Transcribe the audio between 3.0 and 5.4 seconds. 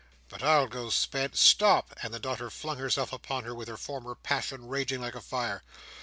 upon her, with her former passion raging like a